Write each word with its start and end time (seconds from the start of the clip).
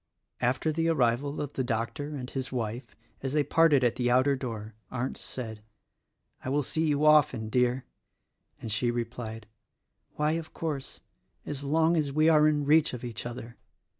After 0.41 0.71
the 0.71 0.89
arrival 0.89 1.39
of 1.39 1.53
the 1.53 1.63
doctor 1.63 2.15
and 2.15 2.27
his 2.27 2.51
wife, 2.51 2.95
as 3.21 3.33
they 3.33 3.43
parted 3.43 3.83
at 3.83 3.97
the 3.97 4.09
outer 4.09 4.35
door 4.35 4.73
Arndt 4.89 5.15
said, 5.15 5.61
"I 6.43 6.49
will 6.49 6.63
see 6.63 6.87
you 6.87 7.05
often, 7.05 7.49
dear;" 7.49 7.85
and 8.59 8.71
she 8.71 8.89
replied, 8.89 9.45
"Why, 10.15 10.31
of 10.31 10.55
course, 10.55 11.01
as 11.45 11.63
long 11.63 11.95
as 11.95 12.11
we 12.11 12.29
are 12.29 12.47
in 12.47 12.65
reach 12.65 12.95
of 12.95 13.03
each 13.03 13.27
other." 13.27 13.57